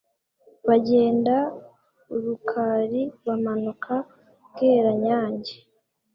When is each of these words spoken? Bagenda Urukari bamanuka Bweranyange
Bagenda 0.67 1.35
Urukari 2.15 3.01
bamanuka 3.25 3.93
Bweranyange 4.53 5.53